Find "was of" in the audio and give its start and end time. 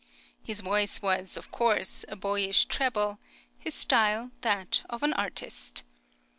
1.03-1.51